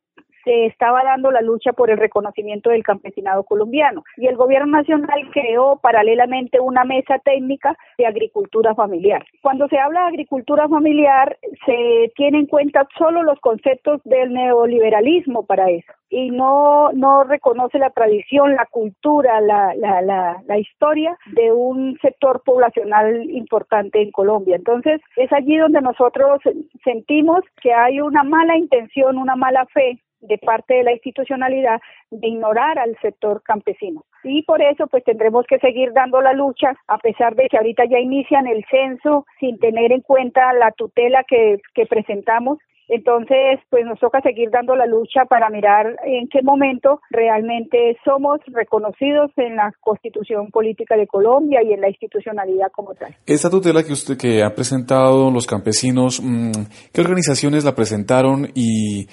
[0.44, 5.30] se estaba dando la lucha por el reconocimiento del campesinado colombiano y el gobierno nacional
[5.33, 9.24] creó paralelamente una mesa técnica de agricultura familiar.
[9.42, 15.46] Cuando se habla de agricultura familiar se tiene en cuenta solo los conceptos del neoliberalismo
[15.46, 21.18] para eso y no, no reconoce la tradición, la cultura, la, la, la, la historia
[21.35, 24.54] de un sector poblacional importante en Colombia.
[24.54, 26.40] Entonces, es allí donde nosotros
[26.85, 32.29] sentimos que hay una mala intención, una mala fe de parte de la institucionalidad de
[32.29, 34.05] ignorar al sector campesino.
[34.23, 37.85] Y por eso pues tendremos que seguir dando la lucha, a pesar de que ahorita
[37.85, 42.59] ya inician el censo sin tener en cuenta la tutela que, que presentamos
[42.89, 48.41] entonces, pues nos toca seguir dando la lucha para mirar en qué momento realmente somos
[48.47, 53.17] reconocidos en la Constitución Política de Colombia y en la institucionalidad como tal.
[53.27, 56.53] Esta tutela que usted que ha presentado los campesinos, mm,
[56.93, 59.07] ¿qué organizaciones la presentaron y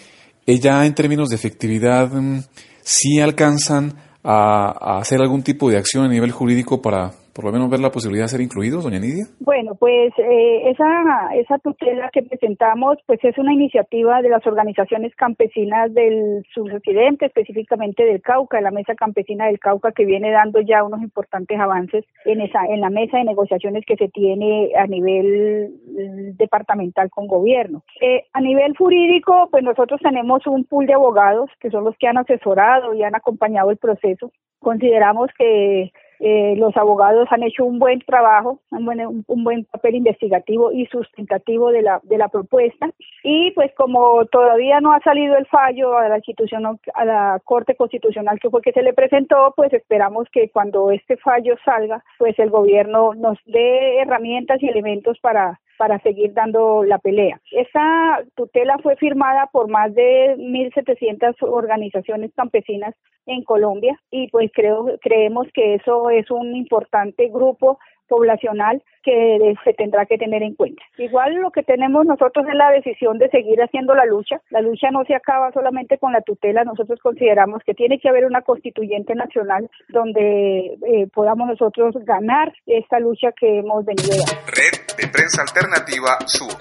[0.45, 2.43] ella en términos de efectividad mm,
[2.83, 7.69] sí alcanzan a, hacer algún tipo de acción a nivel jurídico para por lo menos
[7.69, 9.25] ver la posibilidad de ser incluidos, doña Nidia?
[9.39, 15.15] Bueno, pues eh, esa, esa tutela que presentamos pues es una iniciativa de las organizaciones
[15.15, 20.83] campesinas del suroccidente, específicamente del Cauca, la Mesa Campesina del Cauca, que viene dando ya
[20.83, 25.73] unos importantes avances en, esa, en la mesa de negociaciones que se tiene a nivel
[26.37, 27.83] departamental con gobierno.
[28.01, 32.07] Eh, a nivel jurídico, pues nosotros tenemos un pool de abogados que son los que
[32.07, 34.31] han asesorado y han acompañado el proceso.
[34.59, 35.91] Consideramos que
[36.23, 40.85] eh, los abogados han hecho un buen trabajo, un buen, un buen papel investigativo y
[40.85, 42.91] sustentativo de la, de la propuesta.
[43.23, 47.75] Y pues como todavía no ha salido el fallo a la institución, a la Corte
[47.75, 52.37] Constitucional que fue que se le presentó, pues esperamos que cuando este fallo salga, pues
[52.37, 57.41] el gobierno nos dé herramientas y elementos para para seguir dando la pelea.
[57.49, 62.93] Esa tutela fue firmada por más de 1.700 organizaciones campesinas
[63.25, 69.73] en Colombia y pues creo creemos que eso es un importante grupo poblacional que se
[69.73, 70.83] tendrá que tener en cuenta.
[70.99, 74.39] Igual lo que tenemos nosotros es la decisión de seguir haciendo la lucha.
[74.51, 76.63] La lucha no se acaba solamente con la tutela.
[76.63, 82.99] Nosotros consideramos que tiene que haber una constituyente nacional donde eh, podamos nosotros ganar esta
[82.99, 84.41] lucha que hemos venido dando.
[84.45, 86.57] Red de Prensa Alternativa Sur.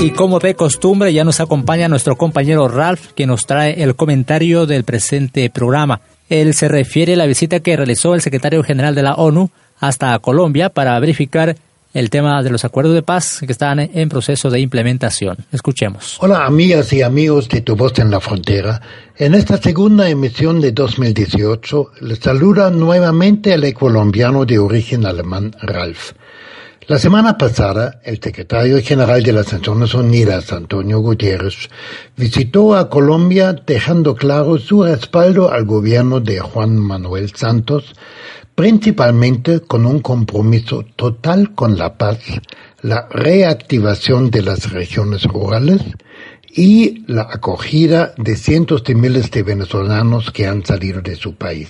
[0.00, 4.64] Y como de costumbre, ya nos acompaña nuestro compañero Ralph, que nos trae el comentario
[4.64, 6.00] del presente programa.
[6.28, 10.18] Él se refiere a la visita que realizó el secretario general de la ONU hasta
[10.20, 11.56] Colombia para verificar
[11.94, 15.36] el tema de los acuerdos de paz que están en proceso de implementación.
[15.52, 16.18] Escuchemos.
[16.20, 18.80] Hola amigas y amigos de Tu Voz en la Frontera.
[19.16, 26.12] En esta segunda emisión de 2018 les saluda nuevamente el colombiano de origen alemán Ralf.
[26.88, 31.68] La semana pasada, el secretario general de las Naciones Unidas, Antonio Guterres,
[32.16, 37.94] visitó a Colombia dejando claro su respaldo al gobierno de Juan Manuel Santos,
[38.54, 42.20] principalmente con un compromiso total con la paz,
[42.80, 45.82] la reactivación de las regiones rurales
[46.48, 51.68] y la acogida de cientos de miles de venezolanos que han salido de su país.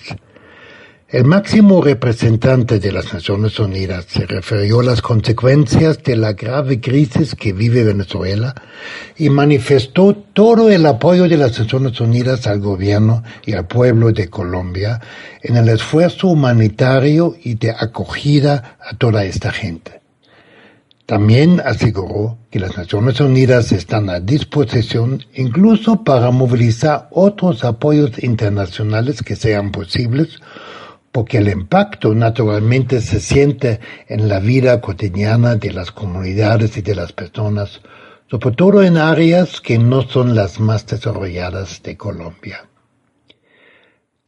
[1.11, 6.83] El máximo representante de las Naciones Unidas se refirió a las consecuencias de la grave
[6.83, 8.55] crisis que vive Venezuela
[9.17, 14.29] y manifestó todo el apoyo de las Naciones Unidas al gobierno y al pueblo de
[14.29, 15.01] Colombia
[15.41, 20.03] en el esfuerzo humanitario y de acogida a toda esta gente.
[21.07, 29.23] También aseguró que las Naciones Unidas están a disposición incluso para movilizar otros apoyos internacionales
[29.23, 30.39] que sean posibles
[31.19, 36.95] porque el impacto naturalmente se siente en la vida cotidiana de las comunidades y de
[36.95, 37.81] las personas,
[38.31, 42.69] sobre todo en áreas que no son las más desarrolladas de Colombia.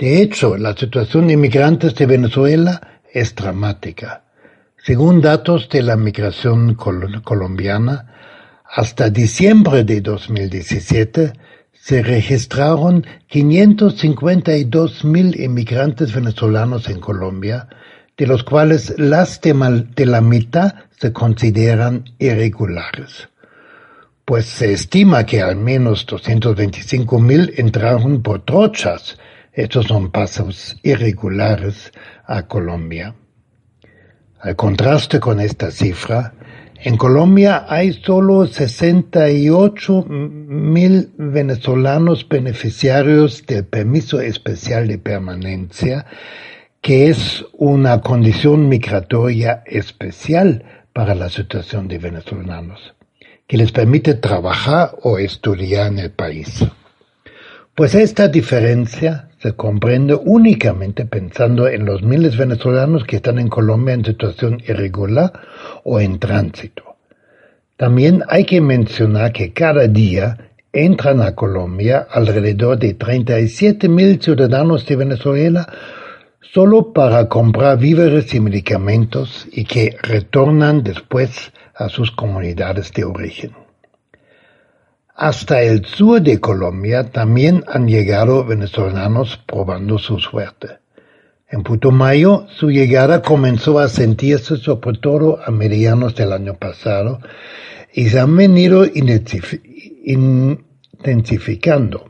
[0.00, 4.24] De hecho, la situación de inmigrantes de Venezuela es dramática.
[4.76, 8.16] Según datos de la migración colombiana,
[8.64, 11.34] hasta diciembre de 2017
[11.82, 17.68] se registraron 552 mil inmigrantes venezolanos en Colombia,
[18.18, 23.30] de los cuales las de, la mitad se consideran irregulares.
[24.26, 29.16] Pues se estima que al menos 225 mil entraron por trochas,
[29.52, 31.92] estos son pasos irregulares
[32.26, 33.14] a Colombia.
[34.38, 36.34] Al contraste con esta cifra,
[36.82, 46.06] en Colombia hay solo 68 mil venezolanos beneficiarios del permiso especial de permanencia,
[46.80, 50.64] que es una condición migratoria especial
[50.94, 52.94] para la situación de venezolanos,
[53.46, 56.64] que les permite trabajar o estudiar en el país.
[57.80, 63.94] Pues esta diferencia se comprende únicamente pensando en los miles venezolanos que están en Colombia
[63.94, 65.32] en situación irregular
[65.84, 66.96] o en tránsito.
[67.78, 74.84] También hay que mencionar que cada día entran a Colombia alrededor de 37 mil ciudadanos
[74.84, 75.66] de Venezuela
[76.52, 83.59] solo para comprar víveres y medicamentos y que retornan después a sus comunidades de origen.
[85.20, 90.78] Hasta el sur de Colombia también han llegado venezolanos probando su suerte.
[91.50, 97.20] En Putumayo su llegada comenzó a sentirse sobre todo a medianos del año pasado
[97.92, 98.86] y se han venido
[100.06, 102.06] intensificando.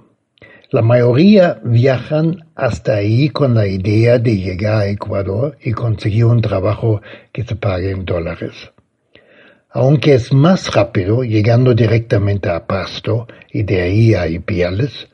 [0.71, 6.43] La mayoría viajan hasta ahí con la idea de llegar a Ecuador y conseguir un
[6.43, 8.71] trabajo que se pague en dólares
[9.73, 15.09] aunque es más rápido llegando directamente a Pasto y de ahí a Ipiales,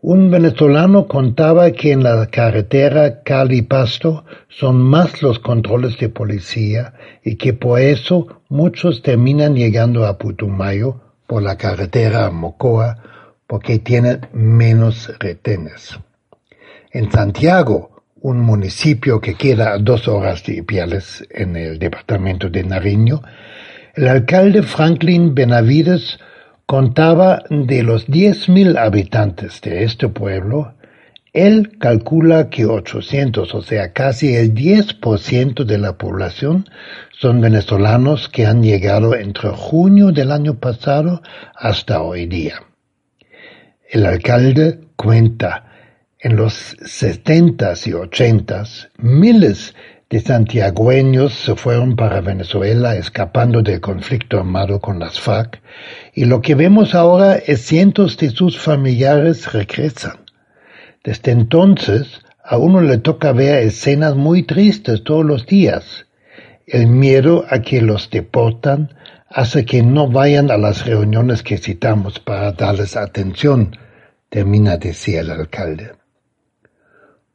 [0.00, 7.34] un venezolano contaba que en la carretera Cali-Pasto son más los controles de policía y
[7.34, 13.02] que por eso muchos terminan llegando a Putumayo por la carretera a Mocoa
[13.48, 15.98] porque tienen menos retenes.
[16.92, 22.62] En Santiago, un municipio que queda a dos horas de Ipiales en el departamento de
[22.62, 23.20] Nariño,
[23.98, 26.20] el alcalde Franklin Benavides
[26.66, 30.74] contaba de los 10.000 habitantes de este pueblo,
[31.32, 36.66] él calcula que 800, o sea, casi el 10% de la población,
[37.10, 41.20] son venezolanos que han llegado entre junio del año pasado
[41.56, 42.62] hasta hoy día.
[43.90, 45.72] El alcalde cuenta
[46.20, 49.74] en los 70s y 80s miles
[50.10, 55.60] de santiagüeños se fueron para Venezuela escapando del conflicto armado con las FARC
[56.14, 60.16] y lo que vemos ahora es cientos de sus familiares regresan.
[61.04, 66.06] Desde entonces a uno le toca ver escenas muy tristes todos los días.
[66.66, 68.94] El miedo a que los deportan
[69.28, 73.76] hace que no vayan a las reuniones que citamos para darles atención,
[74.30, 75.92] termina decía el alcalde.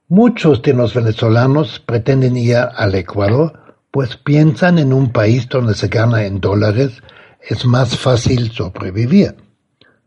[0.10, 5.88] Muchos de los venezolanos pretenden ir al Ecuador, pues piensan en un país donde se
[5.88, 7.02] gana en dólares
[7.42, 9.36] es más fácil sobrevivir.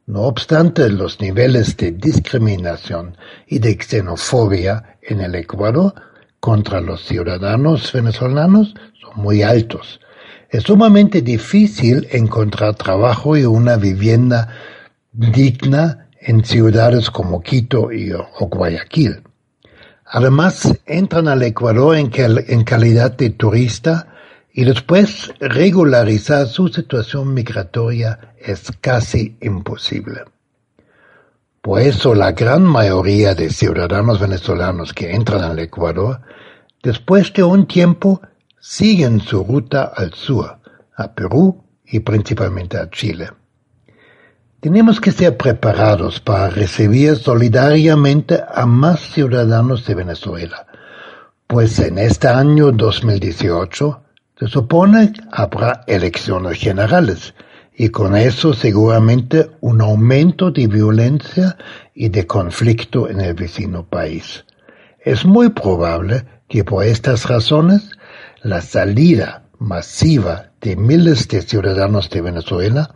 [0.07, 3.17] No obstante, los niveles de discriminación
[3.47, 5.95] y de xenofobia en el Ecuador
[6.41, 10.01] contra los ciudadanos venezolanos son muy altos.
[10.51, 14.49] Es sumamente difícil encontrar trabajo y una vivienda
[15.13, 19.26] digna en ciudades como Quito y, o Guayaquil.
[20.09, 24.09] Además, entran al Ecuador en, en calidad de turista
[24.53, 30.23] y después regularizar su situación migratoria es casi imposible.
[31.61, 36.21] Por eso la gran mayoría de ciudadanos venezolanos que entran al Ecuador,
[36.83, 38.21] después de un tiempo,
[38.61, 40.59] siguen su ruta al sur,
[40.95, 43.31] a Perú y principalmente a Chile.
[44.67, 50.67] Tenemos que ser preparados para recibir solidariamente a más ciudadanos de Venezuela,
[51.47, 54.03] pues en este año 2018
[54.37, 57.33] se supone habrá elecciones generales
[57.77, 61.57] y con eso seguramente un aumento de violencia
[61.95, 64.47] y de conflicto en el vecino país.
[64.99, 67.89] Es muy probable que por estas razones
[68.43, 72.96] la salida masiva de miles de ciudadanos de Venezuela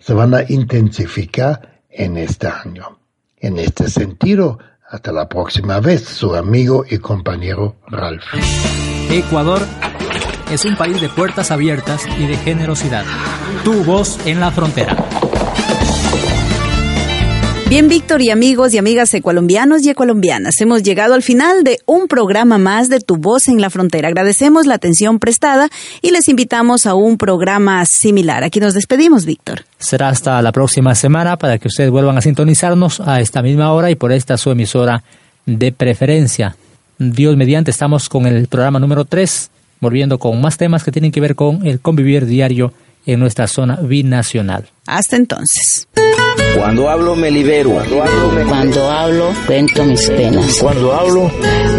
[0.00, 2.98] se van a intensificar en este año.
[3.36, 4.58] En este sentido,
[4.88, 8.24] hasta la próxima vez, su amigo y compañero Ralph.
[9.10, 9.62] Ecuador
[10.50, 13.04] es un país de puertas abiertas y de generosidad.
[13.64, 15.07] Tu voz en la frontera.
[17.68, 22.08] Bien, Víctor y amigos y amigas ecualombianos y ecualombianas, hemos llegado al final de un
[22.08, 24.08] programa más de Tu Voz en la Frontera.
[24.08, 25.68] Agradecemos la atención prestada
[26.00, 28.42] y les invitamos a un programa similar.
[28.42, 29.66] Aquí nos despedimos, Víctor.
[29.78, 33.90] Será hasta la próxima semana para que ustedes vuelvan a sintonizarnos a esta misma hora
[33.90, 35.04] y por esta su emisora
[35.44, 36.56] de preferencia.
[36.98, 39.50] Dios mediante, estamos con el programa número 3,
[39.80, 42.72] volviendo con más temas que tienen que ver con el convivir diario
[43.04, 44.70] en nuestra zona binacional.
[44.86, 45.86] Hasta entonces.
[46.58, 47.80] Cuando hablo me libero.
[48.48, 50.58] Cuando hablo cuento mis penas.
[50.60, 51.30] Cuando hablo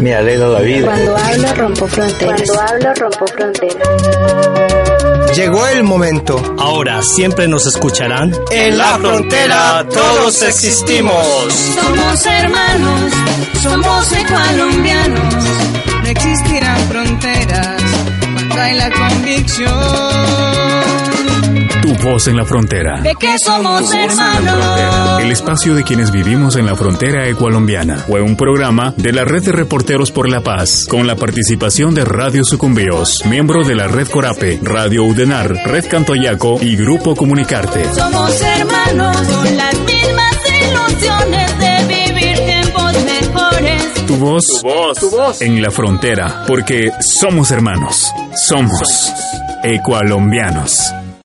[0.01, 0.85] me alegra la vida.
[0.85, 2.41] Cuando hablo rompo fronteras.
[2.47, 3.87] Cuando hablo rompo fronteras.
[5.35, 6.55] Llegó el momento.
[6.57, 8.33] Ahora siempre nos escucharán.
[8.51, 11.53] En la frontera todos existimos.
[11.75, 13.11] Somos hermanos,
[13.61, 15.35] somos colombianos.
[16.03, 17.81] No existirán fronteras
[18.33, 20.48] cuando hay la convicción
[21.89, 23.01] tu voz en la frontera.
[23.01, 25.21] De que somos hermanos.
[25.21, 27.97] El espacio de quienes vivimos en la frontera ecualombiana.
[28.07, 32.05] Fue un programa de la Red de Reporteros por la Paz, con la participación de
[32.05, 37.83] Radio Sucumbíos, miembro de la Red Corape, Radio Udenar, Red Cantoyaco y Grupo Comunicarte.
[37.93, 44.05] Somos hermanos con las mismas ilusiones de vivir tiempos mejores.
[44.05, 49.11] Tu voz, tu voz, tu voz en la frontera, porque somos hermanos, somos
[49.63, 50.93] ecualombianos.